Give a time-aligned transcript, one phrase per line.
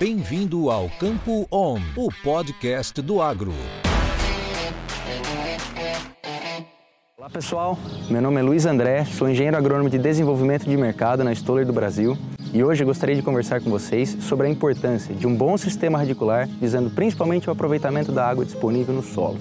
[0.00, 3.52] Bem-vindo ao Campo On, o podcast do agro.
[7.18, 7.78] Olá pessoal,
[8.08, 11.74] meu nome é Luiz André, sou engenheiro agrônomo de desenvolvimento de mercado na Stoller do
[11.74, 12.16] Brasil
[12.50, 16.48] e hoje gostaria de conversar com vocês sobre a importância de um bom sistema radicular
[16.48, 19.36] visando principalmente o aproveitamento da água disponível no solo.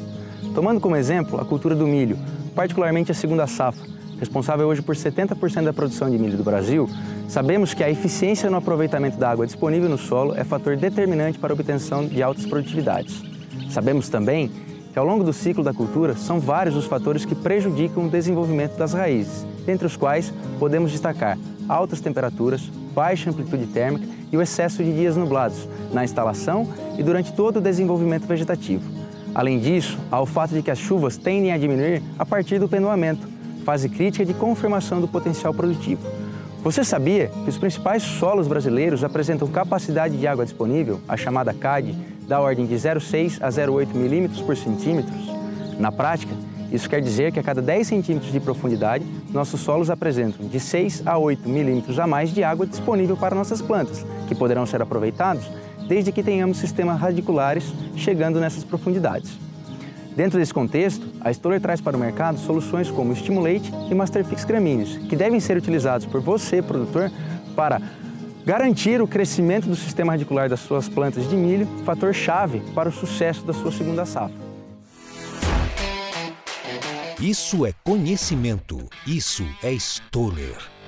[0.54, 2.20] Tomando como exemplo a cultura do milho,
[2.54, 3.88] particularmente a segunda safra,
[4.20, 6.90] responsável hoje por 70% da produção de milho do Brasil,
[7.28, 11.54] sabemos que a eficiência no aproveitamento da água disponível no solo é fator determinante para
[11.54, 13.24] a obtenção de altas produtividades.
[13.70, 14.52] Sabemos também
[14.92, 18.78] que ao longo do ciclo da cultura são vários os fatores que prejudicam o desenvolvimento
[18.78, 22.62] das raízes, entre os quais podemos destacar altas temperaturas,
[22.94, 26.68] baixa amplitude térmica e o excesso de dias nublados na instalação
[26.98, 28.84] e durante todo o desenvolvimento vegetativo.
[29.34, 32.68] Além disso, há o fato de que as chuvas tendem a diminuir a partir do
[32.68, 33.28] pendoamento,
[33.70, 36.02] fase crítica de confirmação do potencial produtivo.
[36.64, 41.96] Você sabia que os principais solos brasileiros apresentam capacidade de água disponível, a chamada CAD,
[42.28, 45.14] da ordem de 0,6 a 0,8 milímetros por centímetro?
[45.78, 46.34] Na prática,
[46.72, 51.04] isso quer dizer que a cada 10 centímetros de profundidade, nossos solos apresentam de 6
[51.06, 55.44] a 8 milímetros a mais de água disponível para nossas plantas, que poderão ser aproveitados
[55.88, 59.49] desde que tenhamos sistemas radiculares chegando nessas profundidades.
[60.20, 64.98] Dentro desse contexto, a Stoller traz para o mercado soluções como Stimulate e Masterfix Gramíneos,
[65.08, 67.10] que devem ser utilizados por você, produtor,
[67.56, 67.82] para
[68.46, 72.92] garantir o crescimento do sistema radicular das suas plantas de milho, fator chave para o
[72.92, 74.36] sucesso da sua segunda safra.
[77.18, 78.78] Isso é conhecimento.
[79.08, 80.79] Isso é Stoller.